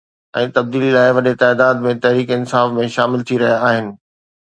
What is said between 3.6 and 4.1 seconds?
آهن.